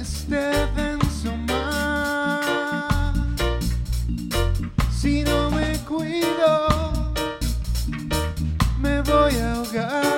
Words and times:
Este 0.00 0.36
denso 0.74 1.36
más 1.48 2.46
Si 4.90 5.22
no 5.22 5.50
me 5.50 5.76
cuido 5.80 7.12
Me 8.80 9.02
voy 9.02 9.34
a 9.36 9.52
ahogar. 9.52 10.11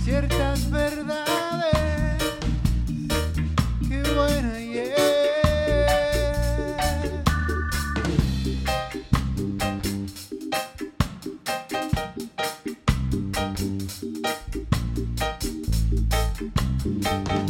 ciertas 0.04 0.70
verdades 0.70 2.22
que 3.88 4.00
buena 4.14 4.54
ayer. 4.54 4.94
Yeah. 16.94 17.45